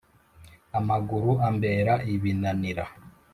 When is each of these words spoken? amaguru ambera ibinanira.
amaguru 0.79 1.31
ambera 1.47 1.93
ibinanira. 2.13 2.85